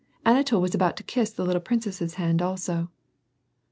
Anatol 0.25 0.61
was 0.61 0.73
about 0.73 0.97
to 0.97 1.03
kiss 1.03 1.29
the 1.29 1.45
little 1.45 1.61
princess's 1.61 2.15
hand 2.15 2.41
also. 2.41 2.89